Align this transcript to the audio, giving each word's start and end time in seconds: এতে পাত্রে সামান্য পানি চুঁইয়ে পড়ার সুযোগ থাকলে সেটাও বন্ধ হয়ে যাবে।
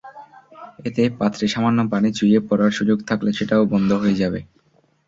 এতে 0.87 1.03
পাত্রে 1.19 1.45
সামান্য 1.47 1.79
পানি 1.91 2.09
চুঁইয়ে 2.17 2.39
পড়ার 2.47 2.71
সুযোগ 2.71 2.97
থাকলে 3.09 3.29
সেটাও 3.37 3.63
বন্ধ 3.73 3.89
হয়ে 4.01 4.19
যাবে। 4.21 4.39